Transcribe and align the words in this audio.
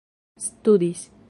studis 0.39 1.11